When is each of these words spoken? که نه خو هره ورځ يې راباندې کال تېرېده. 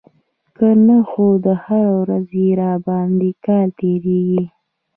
که 0.55 0.67
نه 0.87 0.97
خو 1.09 1.25
هره 1.63 1.83
ورځ 2.01 2.27
يې 2.41 2.47
راباندې 2.61 3.31
کال 3.45 3.67
تېرېده. 3.79 4.43